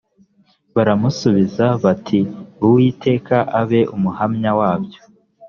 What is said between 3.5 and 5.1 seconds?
abe umuhamya wabyo